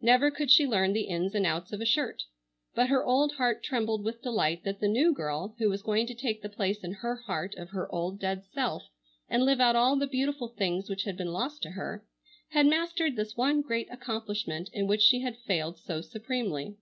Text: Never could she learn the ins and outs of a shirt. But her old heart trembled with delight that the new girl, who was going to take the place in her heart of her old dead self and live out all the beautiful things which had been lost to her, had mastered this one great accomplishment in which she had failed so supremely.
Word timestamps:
Never 0.00 0.30
could 0.30 0.48
she 0.48 0.64
learn 0.64 0.92
the 0.92 1.08
ins 1.08 1.34
and 1.34 1.44
outs 1.44 1.72
of 1.72 1.80
a 1.80 1.84
shirt. 1.84 2.22
But 2.72 2.86
her 2.88 3.04
old 3.04 3.32
heart 3.32 3.64
trembled 3.64 4.04
with 4.04 4.22
delight 4.22 4.62
that 4.62 4.78
the 4.78 4.86
new 4.86 5.12
girl, 5.12 5.56
who 5.58 5.68
was 5.68 5.82
going 5.82 6.06
to 6.06 6.14
take 6.14 6.40
the 6.40 6.48
place 6.48 6.84
in 6.84 6.92
her 6.92 7.16
heart 7.16 7.56
of 7.56 7.70
her 7.70 7.92
old 7.92 8.20
dead 8.20 8.44
self 8.44 8.84
and 9.28 9.42
live 9.44 9.60
out 9.60 9.74
all 9.74 9.96
the 9.96 10.06
beautiful 10.06 10.46
things 10.46 10.88
which 10.88 11.02
had 11.02 11.16
been 11.16 11.32
lost 11.32 11.64
to 11.64 11.70
her, 11.70 12.06
had 12.50 12.66
mastered 12.68 13.16
this 13.16 13.36
one 13.36 13.60
great 13.60 13.88
accomplishment 13.90 14.70
in 14.72 14.86
which 14.86 15.02
she 15.02 15.18
had 15.22 15.36
failed 15.36 15.80
so 15.80 16.00
supremely. 16.00 16.76